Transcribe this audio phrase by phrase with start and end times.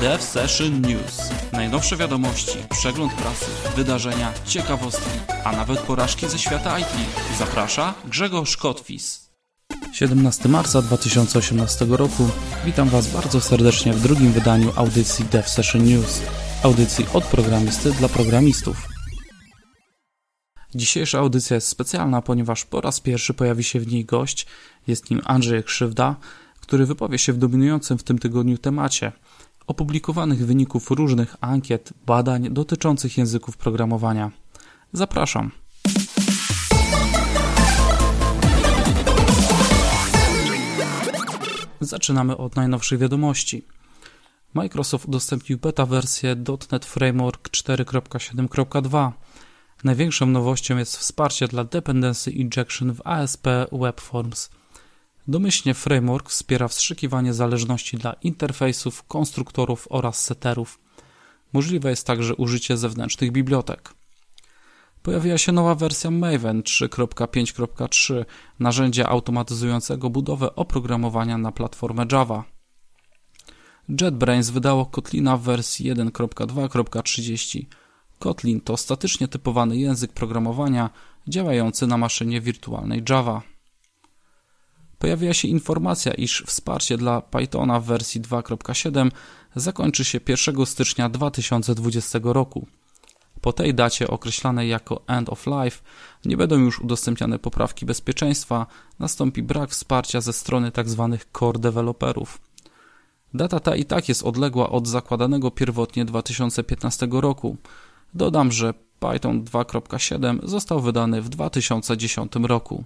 [0.00, 1.30] Dev Session News.
[1.52, 5.10] Najnowsze wiadomości, przegląd prasy, wydarzenia, ciekawostki,
[5.44, 6.86] a nawet porażki ze świata IT.
[7.38, 9.30] Zaprasza Grzegorz Kotwis.
[9.92, 12.28] 17 marca 2018 roku.
[12.64, 16.22] Witam Was bardzo serdecznie w drugim wydaniu audycji Dev Session News.
[16.62, 18.88] Audycji od programisty dla programistów.
[20.74, 24.46] Dzisiejsza audycja jest specjalna, ponieważ po raz pierwszy pojawi się w niej gość.
[24.86, 26.16] Jest nim Andrzej Krzywda,
[26.60, 29.12] który wypowie się w dominującym w tym tygodniu temacie
[29.66, 34.30] opublikowanych wyników różnych ankiet, badań dotyczących języków programowania.
[34.92, 35.50] Zapraszam.
[41.80, 43.66] Zaczynamy od najnowszych wiadomości.
[44.54, 46.36] Microsoft udostępnił beta wersję
[46.72, 49.12] .NET Framework 4.7.2.
[49.84, 54.50] Największą nowością jest wsparcie dla Dependency Injection w ASP Web Forms.
[55.28, 60.80] Domyślnie framework wspiera wstrzykiwanie zależności dla interfejsów, konstruktorów oraz setterów.
[61.52, 63.94] Możliwe jest także użycie zewnętrznych bibliotek.
[65.02, 68.24] Pojawiła się nowa wersja Maven 3.5.3,
[68.58, 72.44] narzędzia automatyzującego budowę oprogramowania na platformę Java.
[74.00, 77.66] JetBrains wydało Kotlina w wersji 1.2.30.
[78.18, 80.90] Kotlin to statycznie typowany język programowania
[81.28, 83.51] działający na maszynie wirtualnej Java.
[85.02, 89.10] Pojawiła się informacja, iż wsparcie dla Pythona w wersji 2.7
[89.56, 92.66] zakończy się 1 stycznia 2020 roku.
[93.40, 95.82] Po tej dacie określanej jako End of Life
[96.24, 98.66] nie będą już udostępniane poprawki bezpieczeństwa,
[98.98, 101.16] nastąpi brak wsparcia ze strony tzw.
[101.18, 102.40] Tak core developerów.
[103.34, 107.56] Data ta i tak jest odległa od zakładanego pierwotnie 2015 roku.
[108.14, 112.84] Dodam, że Python 2.7 został wydany w 2010 roku.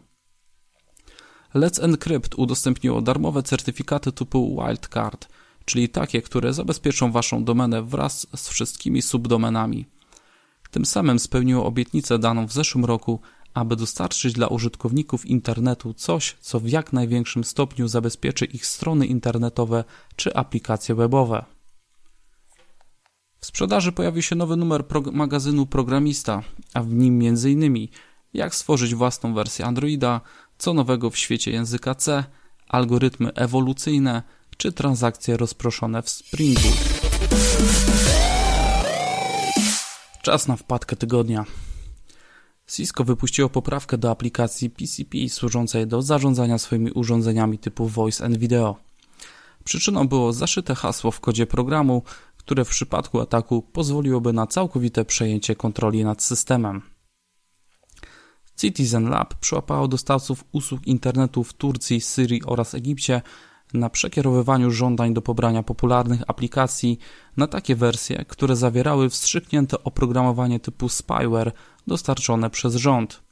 [1.56, 5.28] Let's Encrypt udostępniło darmowe certyfikaty typu Wildcard,
[5.64, 9.86] czyli takie, które zabezpieczą Waszą domenę wraz z wszystkimi subdomenami.
[10.70, 13.20] Tym samym spełniło obietnicę daną w zeszłym roku,
[13.54, 19.84] aby dostarczyć dla użytkowników internetu coś, co w jak największym stopniu zabezpieczy ich strony internetowe
[20.16, 21.44] czy aplikacje webowe.
[23.40, 26.42] W sprzedaży pojawił się nowy numer prog magazynu Programista,
[26.74, 27.88] a w nim m.in.
[28.34, 30.20] jak stworzyć własną wersję Androida,
[30.58, 32.24] co nowego w świecie języka C,
[32.68, 34.22] algorytmy ewolucyjne
[34.56, 36.68] czy transakcje rozproszone w Springu.
[40.22, 41.44] Czas na wpadkę tygodnia.
[42.66, 48.76] Cisco wypuściło poprawkę do aplikacji PCP służącej do zarządzania swoimi urządzeniami typu Voice and Video.
[49.64, 52.02] Przyczyną było zaszyte hasło w kodzie programu,
[52.36, 56.82] które w przypadku ataku pozwoliłoby na całkowite przejęcie kontroli nad systemem.
[58.56, 63.22] Citizen Lab przyłapało dostawców usług internetu w Turcji, Syrii oraz Egipcie
[63.74, 66.98] na przekierowywaniu żądań do pobrania popularnych aplikacji
[67.36, 71.52] na takie wersje, które zawierały wstrzyknięte oprogramowanie typu spyware
[71.86, 73.22] dostarczone przez rząd.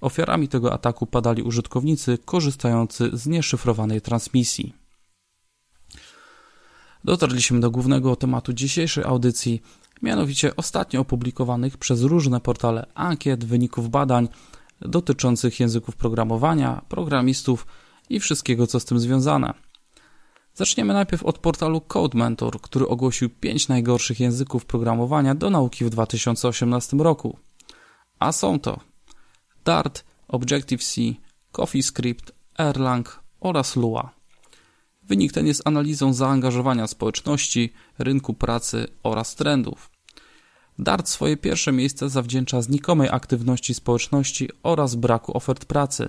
[0.00, 4.74] Ofiarami tego ataku padali użytkownicy korzystający z nieszyfrowanej transmisji.
[7.04, 9.62] Dotarliśmy do głównego tematu dzisiejszej audycji,
[10.02, 14.28] mianowicie ostatnio opublikowanych przez różne portale ankiet, wyników badań
[14.80, 17.66] dotyczących języków programowania, programistów
[18.10, 19.54] i wszystkiego, co z tym związane.
[20.54, 25.90] Zaczniemy najpierw od portalu Code Mentor, który ogłosił 5 najgorszych języków programowania do nauki w
[25.90, 27.38] 2018 roku.
[28.18, 28.80] A są to
[29.64, 31.00] Dart, Objective-C,
[31.52, 34.10] CoffeeScript, Erlang oraz Lua.
[35.02, 39.91] Wynik ten jest analizą zaangażowania społeczności, rynku pracy oraz trendów.
[40.78, 46.08] Dart swoje pierwsze miejsce zawdzięcza znikomej aktywności społeczności oraz braku ofert pracy.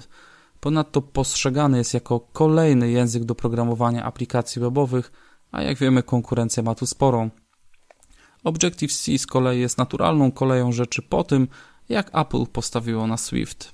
[0.59, 5.12] Ponadto postrzegany jest jako kolejny język do programowania aplikacji webowych,
[5.52, 7.29] a jak wiemy konkurencja ma tu sporą.
[8.44, 11.47] Objective-C z kolei jest naturalną koleją rzeczy po tym,
[11.90, 13.72] jak Apple postawiło na Swift.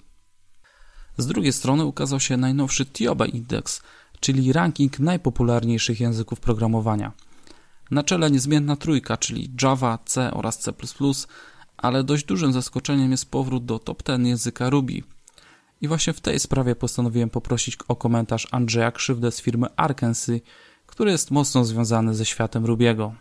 [1.17, 3.81] Z drugiej strony ukazał się najnowszy Tioba Index,
[4.19, 7.11] czyli ranking najpopularniejszych języków programowania–
[7.91, 10.73] na czele niezmienna trójka, czyli Java, C oraz C++,
[11.77, 15.03] ale dość dużym zaskoczeniem jest powrót do top 10 języka Ruby.
[15.81, 20.41] I właśnie w tej sprawie postanowiłem poprosić o komentarz Andrzeja Krzywdę z firmy Arkensy,
[20.85, 23.13] który jest mocno związany ze światem Rubiego.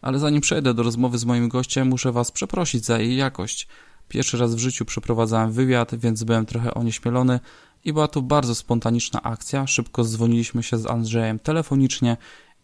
[0.00, 3.68] Ale zanim przejdę do rozmowy z moim gościem, muszę Was przeprosić za jej jakość.
[4.08, 7.40] Pierwszy raz w życiu przeprowadzałem wywiad, więc byłem trochę onieśmielony
[7.84, 9.66] i była to bardzo spontaniczna akcja.
[9.66, 12.16] Szybko dzwoniliśmy się z Andrzejem telefonicznie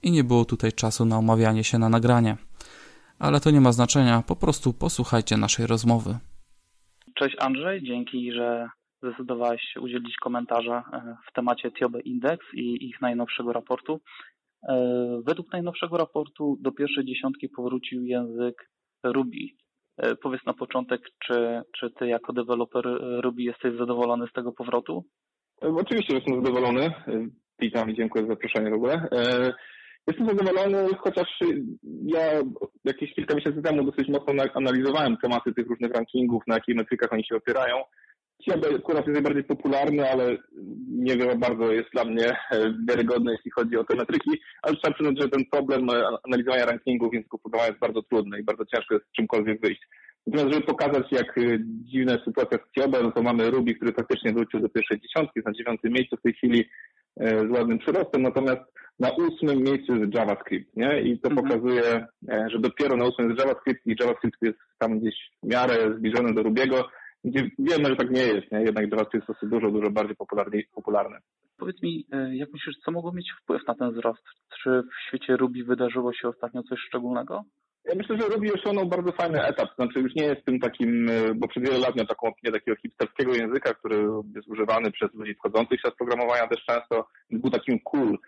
[0.03, 2.37] i nie było tutaj czasu na omawianie się na nagranie.
[3.19, 6.19] Ale to nie ma znaczenia, po prostu posłuchajcie naszej rozmowy.
[7.15, 8.69] Cześć Andrzej, dzięki, że
[9.03, 14.01] zdecydowałeś się udzielić komentarza e, w temacie Tiobe Index i ich najnowszego raportu.
[15.27, 18.71] Według najnowszego raportu do pierwszej dziesiątki powrócił język
[19.05, 19.49] Ruby.
[20.23, 22.85] Powiedz na początek, czy, czy ty jako deweloper
[23.23, 25.05] Ruby jesteś zadowolony z tego powrotu?
[25.61, 26.91] Oczywiście jestem zadowolony.
[27.59, 29.09] Witam i dziękuję za zaproszenie w ogóle.
[30.07, 31.29] Jestem zadowolony, chociaż
[32.05, 32.21] ja
[32.85, 37.25] jakieś kilka miesięcy temu dosyć mocno analizowałem tematy tych różnych rankingów, na jakich metrykach oni
[37.25, 37.77] się opierają.
[38.41, 40.37] Dzisiaj akurat jest najbardziej popularny, ale
[40.89, 42.37] nie wiem, bardzo jest dla mnie e,
[42.89, 44.31] wiarygodny, jeśli chodzi o te metryki,
[44.63, 48.45] ale trzeba przyznać, że ten problem e, analizowania rankingów w języku jest bardzo trudny i
[48.45, 49.83] bardzo ciężko jest z czymkolwiek wyjść.
[50.27, 53.93] Natomiast, żeby pokazać, jak e, dziwna jest sytuacja z Ciobe, no to mamy Ruby, który
[53.93, 56.65] faktycznie wrócił do pierwszej dziesiątki, jest na dziewiątym miejscu w tej chwili
[57.21, 58.63] z ładnym przyrostem, natomiast
[58.99, 61.01] na ósmym miejscu jest JavaScript, nie?
[61.01, 61.49] I to mhm.
[61.49, 66.35] pokazuje, że dopiero na ósmym jest JavaScript i JavaScript jest tam gdzieś w miarę zbliżony
[66.35, 66.89] do Rubiego,
[67.25, 68.63] gdzie wiemy, że tak nie jest, nie?
[68.63, 70.17] jednak JavaScript jest dużo, dużo bardziej
[70.75, 71.19] popularny.
[71.59, 74.23] Powiedz mi, e, jak myślisz, co mogło mieć wpływ na ten wzrost?
[74.63, 77.45] Czy w świecie Ruby wydarzyło się ostatnio coś szczególnego?
[77.85, 79.69] Ja myślę, że Ruby osiągnął bardzo fajny etap.
[79.75, 82.77] Znaczy już nie jest tym takim, e, bo przez wiele lat miał taką opinię takiego
[82.77, 83.97] hipsterskiego języka, który
[84.37, 87.09] jest używany przez ludzi wchodzących w świat programowania też często.
[87.31, 88.19] Był takim cool.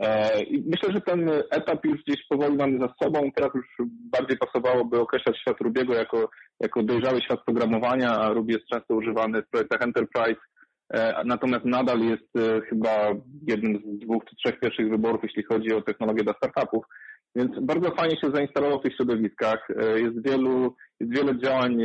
[0.00, 3.30] E, myślę, że ten etap już gdzieś powoli mamy za sobą.
[3.34, 6.28] Teraz już bardziej pasowałoby określać świat Rubiego jako,
[6.60, 10.40] jako dojrzały świat programowania, a Ruby jest często używany w projektach Enterprise.
[10.94, 12.90] E, natomiast nadal jest e, chyba
[13.48, 16.84] jednym z dwóch czy trzech pierwszych wyborów, jeśli chodzi o technologię dla startupów.
[17.36, 19.68] Więc bardzo fajnie się zainstalował w tych środowiskach.
[19.96, 21.84] Jest wielu, jest wiele działań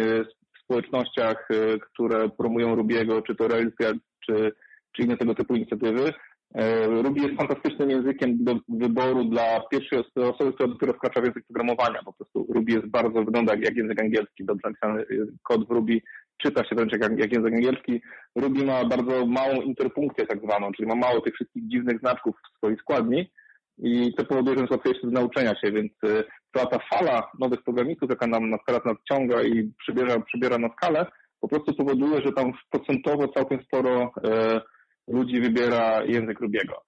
[0.55, 1.47] w społecznościach,
[1.93, 4.51] które promują Rubiego, czy to Railsguard, czy,
[4.95, 6.13] czy inne tego typu inicjatywy.
[6.55, 11.43] E, Ruby jest fantastycznym językiem do wyboru dla pierwszej osoby, która dopiero wkracza w język
[11.47, 12.03] programowania.
[12.05, 14.45] Po prostu Ruby jest bardzo, wygląda jak język angielski.
[14.45, 15.05] Dobrze napisany
[15.43, 16.01] kod w Ruby
[16.37, 18.01] czyta się wręcz jak, jak język angielski.
[18.35, 22.57] Ruby ma bardzo małą interpunkcję tak zwaną, czyli ma mało tych wszystkich dziwnych znaczków w
[22.57, 23.31] swojej składni
[23.77, 26.23] i to powoduje, że jest łatwiejsze do nauczenia się, więc e,
[26.55, 31.05] cała ta fala nowych programistów, jaka nam teraz nadciąga i przybiera, przybiera na skalę,
[31.41, 34.61] po prostu powoduje, że tam procentowo całkiem sporo e,
[35.09, 36.83] ludzi wybiera język Rubiego.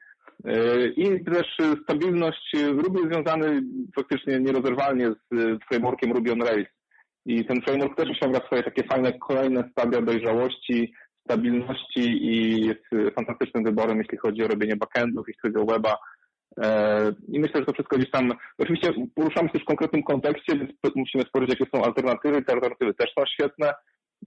[0.45, 3.62] E, I też stabilność Ruby jest związany
[3.95, 6.69] faktycznie nierozerwalnie z frameworkiem Ruby on Rails.
[7.25, 13.63] I ten framework też osiąga swoje takie fajne kolejne stadia dojrzałości, stabilności i jest fantastycznym
[13.63, 15.97] wyborem, jeśli chodzi o robienie backendów, jeśli chodzi o weba.
[16.63, 20.71] E, I myślę, że to wszystko gdzieś tam, oczywiście poruszamy się w konkretnym kontekście, więc
[20.95, 22.41] musimy spojrzeć, jakie są alternatywy.
[22.41, 23.73] Te alternatywy też są świetne.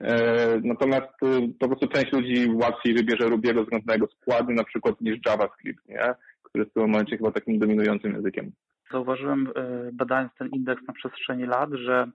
[0.00, 4.64] E, natomiast y, po prostu część ludzi łatwiej wybierze Rubiego względu na jego składy, na
[4.64, 6.14] przykład niż JavaScript, nie?
[6.42, 8.52] który w tym momencie chyba takim dominującym językiem.
[8.92, 12.10] Zauważyłem, e, badając ten indeks na przestrzeni lat, że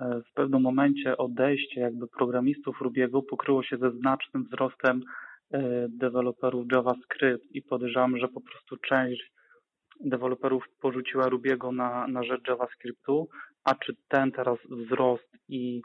[0.00, 5.00] e, w pewnym momencie odejście jakby programistów Rubiego pokryło się ze znacznym wzrostem
[5.88, 9.32] deweloperów JavaScript i podejrzewam, że po prostu część
[10.00, 13.28] deweloperów porzuciła Rubiego na, na rzecz JavaScriptu,
[13.64, 15.82] a czy ten teraz wzrost i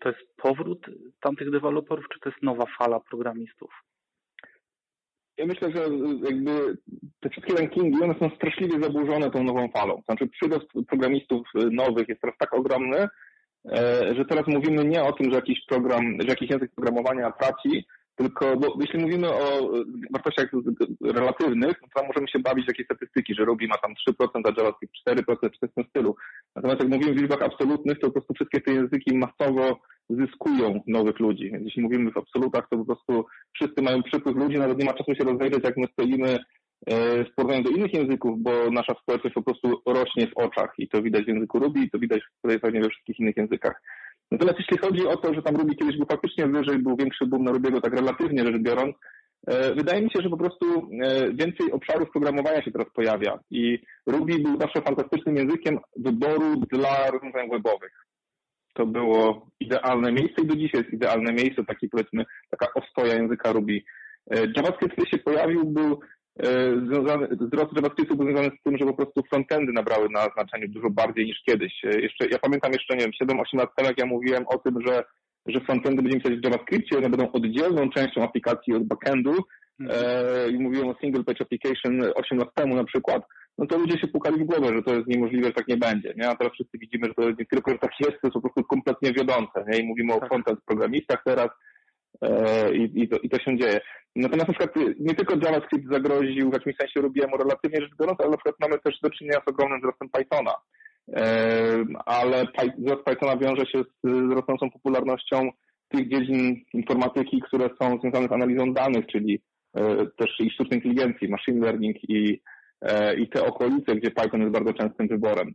[0.00, 0.86] to jest powrót
[1.20, 3.70] tamtych deweloperów, czy to jest nowa fala programistów?
[5.38, 5.80] Ja myślę, że
[6.24, 6.76] jakby
[7.20, 10.02] te wszystkie rankingi, one są straszliwie zaburzone tą nową falą.
[10.04, 13.08] Znaczy przyrost programistów nowych jest teraz tak ogromny,
[13.72, 17.86] e, że teraz mówimy nie o tym, że jakiś program, że jakiś język programowania traci,
[18.20, 19.70] tylko, bo jeśli mówimy o
[20.12, 20.50] wartościach
[21.04, 24.52] relatywnych, no to możemy się bawić w jakieś statystyki, że Ruby ma tam 3%, a
[24.56, 26.16] JavaScript 4%, czy coś w tym stylu.
[26.56, 29.80] Natomiast jak mówimy w liczbach absolutnych, to po prostu wszystkie te języki masowo
[30.10, 31.50] zyskują nowych ludzi.
[31.50, 34.92] Więc jeśli mówimy w absolutach, to po prostu wszyscy mają przypływ ludzi, nawet nie ma
[34.92, 36.38] czasu się rozejrzeć, jak my stoimy
[36.86, 40.88] e, w porównaniu do innych języków, bo nasza społeczność po prostu rośnie w oczach i
[40.88, 42.20] to widać w języku Ruby i to widać
[42.62, 43.82] pewnie we wszystkich innych językach.
[44.30, 47.44] Natomiast jeśli chodzi o to, że tam Ruby kiedyś był faktycznie wyżej, był większy boom
[47.44, 48.96] na Rubiego, tak relatywnie rzecz biorąc,
[49.46, 50.66] e, wydaje mi się, że po prostu
[51.02, 57.10] e, więcej obszarów programowania się teraz pojawia i Ruby był zawsze fantastycznym językiem wyboru dla
[57.10, 57.92] rozwiązań webowych.
[58.74, 63.52] To było idealne miejsce i do dzisiaj jest idealne miejsce, taki powiedzmy, taka ostoja języka
[63.52, 63.80] Ruby.
[64.30, 66.00] E, JavaScript, kiedy się pojawił, był
[66.86, 70.90] związany, wzrost JavaScriptu był związany z tym, że po prostu frontendy nabrały na znaczeniu dużo
[70.90, 71.84] bardziej niż kiedyś.
[71.84, 74.74] E, jeszcze, ja pamiętam jeszcze, nie wiem, 7-8 lat temu, jak ja mówiłem o tym,
[74.86, 75.04] że,
[75.46, 79.34] że frontendy będziemy pisać w JavaScriptie, one będą oddzielną częścią aplikacji od backendu
[79.80, 80.00] mhm.
[80.04, 83.22] e, i mówiłem o single page application 8 lat temu na przykład,
[83.58, 86.14] no to ludzie się pukali w głowę, że to jest niemożliwe, że tak nie będzie,
[86.16, 86.28] nie?
[86.28, 88.64] A teraz wszyscy widzimy, że to nie tylko, że tak jest, to jest po prostu
[88.64, 89.78] kompletnie wiodące, nie?
[89.78, 90.22] I mówimy tak.
[90.22, 91.48] o frontend programistach teraz,
[92.74, 93.80] i, i, to, i to się dzieje.
[94.16, 98.30] Natomiast na przykład nie tylko JavaScript zagroził w jakimś sensie robiłem relatywnie rzecz biorąc, ale
[98.30, 100.54] na przykład mamy też do czynienia z ogromnym wzrostem Pythona.
[101.16, 102.46] E, ale
[102.78, 105.50] wzrost Pythona wiąże się z rosnącą popularnością
[105.88, 109.42] tych dziedzin informatyki, które są związane z analizą danych, czyli
[109.74, 112.40] e, też i sztucznej inteligencji, machine learning i
[113.18, 115.54] i te okolice, gdzie Python jest bardzo częstym wyborem.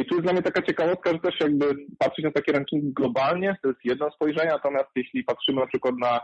[0.00, 1.66] I tu jest dla mnie taka ciekawostka, że też jakby
[1.98, 6.20] patrzeć na takie rankingi globalnie, to jest jedno spojrzenie, natomiast jeśli patrzymy na przykład na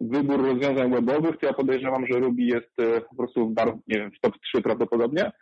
[0.00, 2.76] wybór rozwiązań webowych, to ja podejrzewam, że Ruby jest
[3.10, 5.32] po prostu bardzo, nie wiem, w top 3 prawdopodobnie.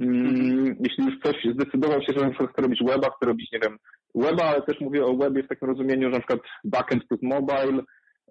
[0.00, 3.58] Mm, jeśli już ktoś zdecydował się, że na przykład chce robić weba, chce robić, nie
[3.58, 3.78] wiem,
[4.14, 7.82] weba, ale też mówię o webie w takim rozumieniu, że na przykład backend plus mobile,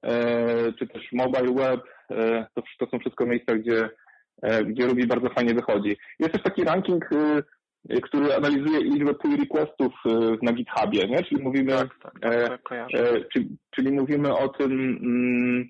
[0.03, 1.81] e, czy też mobile web,
[2.11, 3.89] e, to, to są wszystko miejsca, gdzie,
[4.41, 5.97] e, gdzie Ruby bardzo fajnie wychodzi.
[6.19, 7.09] Jest też taki ranking,
[8.03, 9.93] który analizuje liczbę pull requestów
[10.41, 11.23] na GitHubie, nie?
[11.23, 12.89] Czyli mówimy, tak, tak, tak, tak
[13.33, 15.69] czyli, czyli, mówimy o tym mm,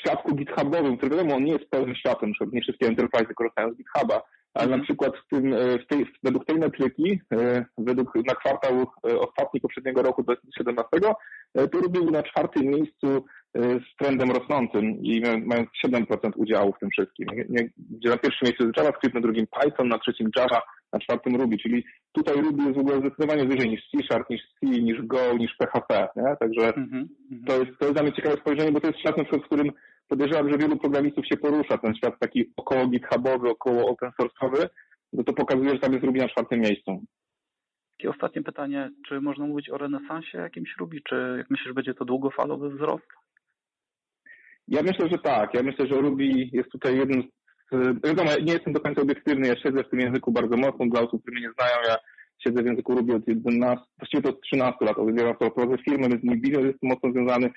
[0.00, 4.22] świadku GitHubowym, który wiadomo, on nie jest pełnym światem, nie wszystkie enterprise korzystają z GitHuba,
[4.58, 4.82] ale na mhm.
[4.82, 9.60] przykład w tym, e, w tej, według tej metryki, e, według na kwartał e, ostatni
[9.60, 10.88] poprzedniego roku 2017,
[11.72, 13.24] to robił na czwartym miejscu
[13.54, 17.28] z trendem rosnącym i mając 7% udziału w tym wszystkim.
[17.90, 20.62] Gdzie na pierwszym miejscu jest JavaScript, na drugim Python, na trzecim Java,
[20.92, 24.40] na czwartym Ruby, czyli tutaj Ruby jest w ogóle zdecydowanie wyżej niż C Sharp, niż
[24.42, 26.36] C, niż Go, niż PHP, nie?
[26.40, 27.06] Także mm -hmm.
[27.46, 29.72] to, jest, to jest dla mnie ciekawe spojrzenie, bo to jest świat, w którym
[30.08, 34.68] podejrzewam, że wielu programistów się porusza, ten świat taki około GitHubowy, około open source'owy,
[35.12, 37.04] no to pokazuje, że tam jest Ruby na czwartym miejscu.
[37.98, 42.04] I ostatnie pytanie, czy można mówić o renesansie jakimś Ruby, czy jak myślisz, będzie to
[42.04, 43.08] długofalowy wzrost?
[44.68, 45.54] Ja myślę, że tak.
[45.54, 47.26] Ja myślę, że Ruby jest tutaj jednym z...
[48.04, 51.22] Wiadomo, nie jestem do końca obiektywny, ja siedzę w tym języku bardzo mocno, dla osób,
[51.22, 51.96] które mnie nie znają, ja
[52.38, 55.82] siedzę w języku Ruby od 11, właściwie to od 13 lat, od 11 lat prowadzę
[55.82, 57.50] firmę, więc mój biznes jest mocno związany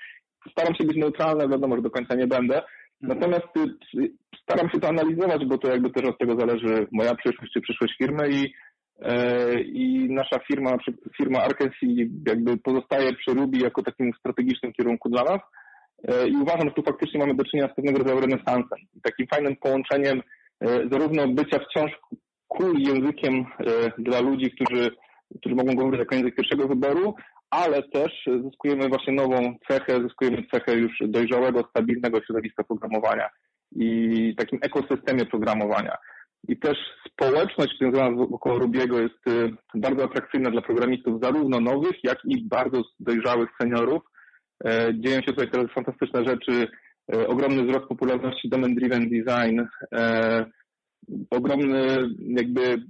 [0.50, 2.62] staram się być neutralny, wiadomo, że do końca nie będę.
[3.00, 7.52] Natomiast y, staram się to analizować, bo to jakby też od tego zależy moja przyszłość
[7.52, 8.54] czy przyszłość firmy i,
[9.02, 10.76] e, i nasza firma,
[11.16, 15.40] firma Arkensi jakby pozostaje przy Ruby jako takim strategicznym kierunku dla nas.
[16.08, 18.78] E, I uważam, że tu faktycznie mamy do czynienia z pewnego rodzaju renesansem.
[19.02, 20.22] Takim fajnym połączeniem
[20.60, 21.92] e, zarówno bycia wciąż
[22.48, 23.44] cool językiem
[23.98, 24.90] dla ludzi, którzy,
[25.40, 27.14] którzy mogą go wybrać jako język pierwszego wyboru,
[27.52, 28.12] ale też
[28.44, 33.28] zyskujemy właśnie nową cechę, zyskujemy cechę już dojrzałego, stabilnego środowiska programowania
[33.76, 35.96] i takim ekosystemie programowania.
[36.48, 36.78] I też
[37.08, 42.82] społeczność związana około Rubiego jest y, bardzo atrakcyjna dla programistów, zarówno nowych, jak i bardzo
[43.00, 44.02] dojrzałych seniorów.
[44.64, 46.68] E, dzieją się tutaj teraz fantastyczne rzeczy,
[47.14, 49.60] e, ogromny wzrost popularności domain driven design,
[49.94, 50.44] e,
[51.30, 52.82] ogromny jakby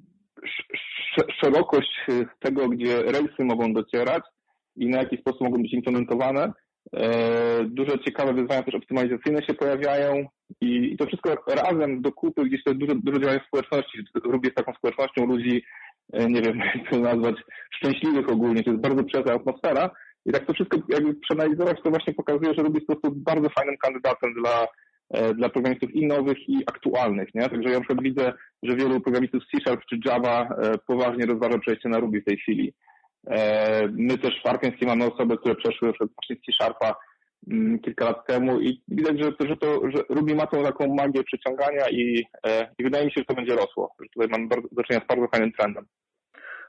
[1.40, 2.06] szerokość
[2.40, 4.22] tego, gdzie rejsy mogą docierać
[4.76, 6.52] i na jaki sposób mogą być implementowane.
[6.96, 10.26] E, duże ciekawe wyzwania też optymalizacyjne się pojawiają
[10.60, 13.98] i, to wszystko razem do kupy, gdzieś to dużo, dużo działań społeczności.
[14.24, 15.64] Ruby jest taką społecznością ludzi,
[16.12, 17.36] e, nie wiem jak to nazwać,
[17.74, 19.90] szczęśliwych ogólnie, to jest bardzo przyjazna atmosfera
[20.26, 23.48] i tak to wszystko jakby przeanalizować, to właśnie pokazuje, że Ruby jest po prostu bardzo
[23.48, 24.66] fajnym kandydatem dla,
[25.10, 27.48] e, dla programistów i nowych, i aktualnych, nie?
[27.48, 30.48] Także ja na przykład widzę, że wielu programistów C Sharp czy Java
[30.86, 32.72] poważnie rozważa przejście na Ruby w tej chwili.
[33.26, 36.10] E, my też w Arkansas mamy osoby, które przeszły przed
[36.46, 36.94] C-Sharpa
[37.50, 41.24] mm, kilka lat temu i widać, że, że, to, że Ruby ma tą taką magię
[41.24, 44.68] przyciągania i, e, i wydaje mi się, że to będzie rosło, że tutaj mamy bardzo,
[44.72, 45.84] do czynienia z bardzo fajnym trendem.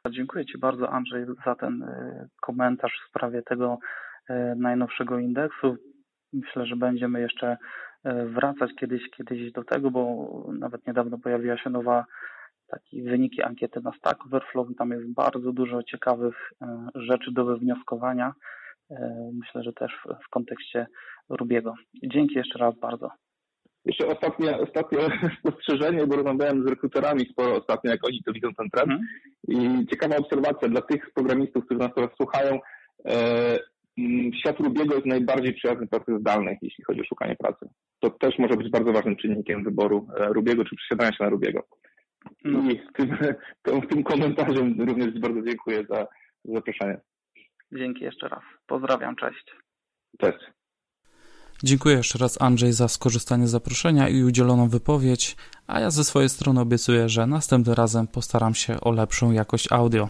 [0.10, 3.78] Dziękuję Ci bardzo Andrzej za ten e, komentarz w sprawie tego
[4.56, 5.78] najnowszego indeksu.
[6.34, 7.58] Myślę, że będziemy jeszcze
[8.26, 10.28] wracać kiedyś, kiedyś do tego, bo
[10.60, 12.06] nawet niedawno pojawiła się nowa
[12.74, 14.68] takie wyniki ankiety na Stack Overflow.
[14.78, 18.34] Tam jest bardzo dużo ciekawych e, rzeczy do wywnioskowania.
[18.92, 19.92] E, myślę, że też
[20.26, 20.88] w, kontekście
[21.30, 21.74] Rubiego.
[22.04, 23.12] Dzięki jeszcze raz bardzo.
[23.86, 25.00] Jeszcze ostatnie, ostatnie
[25.40, 28.90] spostrzeżenie, bo rozmawiałem z rekruterami sporo ostatnio, jak oni to widzą ten trend.
[28.90, 29.08] Hmm.
[29.48, 32.60] I ciekawa obserwacja dla tych programistów, którzy nas teraz słuchają.
[33.06, 33.58] E,
[34.40, 37.66] świat Rubiego jest najbardziej przyjazny pracy zdalnej, jeśli chodzi o szukanie pracy.
[38.00, 41.64] To też może być bardzo ważnym czynnikiem wyboru Rubiego czy przesiadania się na Rubiego.
[42.44, 42.72] No.
[42.72, 43.18] I w tym,
[43.82, 46.08] w tym komentarzem również bardzo dziękuję za
[46.46, 47.02] zaproszenie.
[47.72, 48.44] Dzięki jeszcze raz.
[48.68, 49.56] Pozdrawiam, cześć.
[50.18, 50.40] Cześć.
[51.64, 55.36] Dziękuję jeszcze raz Andrzej za skorzystanie z zaproszenia i udzieloną wypowiedź,
[55.68, 60.10] a ja ze swojej strony obiecuję, że następnym razem postaram się o lepszą jakość audio.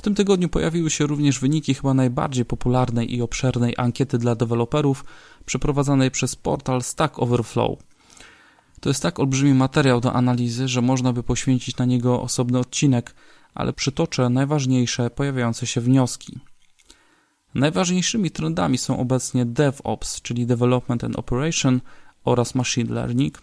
[0.00, 5.04] W tym tygodniu pojawiły się również wyniki chyba najbardziej popularnej i obszernej ankiety dla deweloperów
[5.46, 7.78] przeprowadzanej przez portal Stack Overflow.
[8.80, 13.14] To jest tak olbrzymi materiał do analizy, że można by poświęcić na niego osobny odcinek,
[13.54, 16.38] ale przytoczę najważniejsze pojawiające się wnioski.
[17.54, 21.80] Najważniejszymi trendami są obecnie DevOps, czyli Development and Operation
[22.24, 23.42] oraz Machine Learning.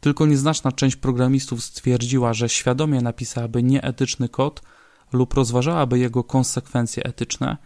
[0.00, 4.60] Tylko nieznaczna część programistów stwierdziła, że świadomie napisałaby nieetyczny kod–
[5.12, 7.56] lub rozważałaby jego konsekwencje etyczne,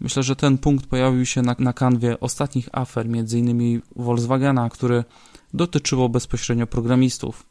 [0.00, 3.82] Myślę, że ten punkt pojawił się na, na kanwie ostatnich afer, m.in.
[3.96, 5.04] Volkswagena, który
[5.54, 7.46] dotyczyło bezpośrednio programistów.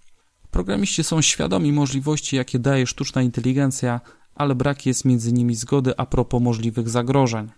[0.51, 4.01] Programiści są świadomi możliwości, jakie daje sztuczna inteligencja,
[4.35, 7.49] ale brak jest między nimi zgody a propos możliwych zagrożeń.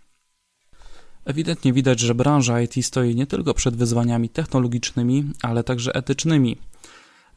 [1.26, 6.58] Ewidentnie widać, że branża IT stoi nie tylko przed wyzwaniami technologicznymi, ale także etycznymi.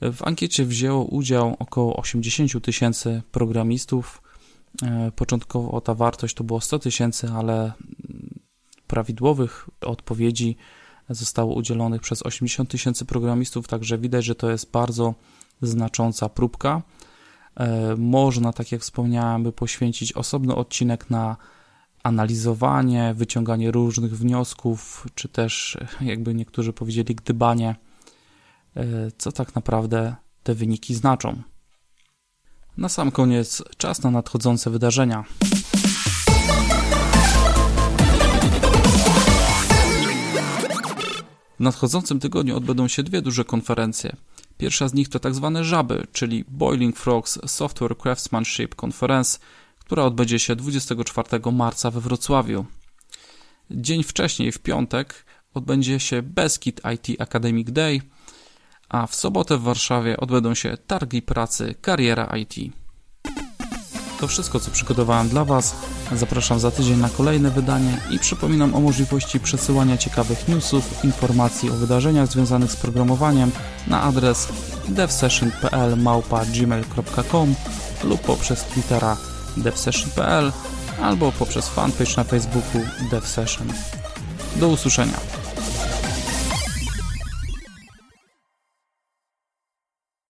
[0.00, 4.22] W ankiecie wzięło udział około 80 tysięcy programistów.
[4.82, 7.72] E, początkowo ta wartość to było 100 tysięcy, ale
[8.86, 10.56] prawidłowych odpowiedzi
[11.10, 15.14] zostało udzielonych przez 80 tysięcy programistów, także widać, że to jest bardzo
[15.62, 16.82] znacząca próbka.
[17.56, 21.36] E, można, tak jak wspomniałem, by poświęcić osobny odcinek na
[22.02, 27.76] analizowanie, wyciąganie różnych wniosków, czy też, jakby niektórzy powiedzieli, gdybanie,
[28.76, 28.84] e,
[29.18, 31.42] co tak naprawdę te wyniki znaczą.
[32.76, 35.24] Na sam koniec czas na nadchodzące wydarzenia.
[41.56, 44.16] W nadchodzącym tygodniu odbędą się dwie duże konferencje.
[44.58, 49.38] Pierwsza z nich to tak zwane żaby, czyli Boiling Frogs Software Craftsmanship Conference,
[49.78, 52.66] która odbędzie się 24 marca we Wrocławiu.
[53.70, 55.24] Dzień wcześniej, w piątek,
[55.54, 58.00] odbędzie się Beskid IT Academic Day,
[58.92, 62.72] a w sobotę w Warszawie odbędą się targi pracy Kariera IT.
[64.20, 65.76] To wszystko, co przygotowałem dla Was.
[66.12, 71.74] Zapraszam za tydzień na kolejne wydanie i przypominam o możliwości przesyłania ciekawych newsów, informacji o
[71.74, 73.50] wydarzeniach związanych z programowaniem
[73.86, 74.48] na adres
[74.88, 75.96] devsession.pl
[78.04, 79.16] lub poprzez Twittera
[79.56, 80.52] devsession.pl
[81.02, 82.80] albo poprzez fanpage na Facebooku
[83.10, 83.72] devsession.
[84.56, 85.41] Do usłyszenia.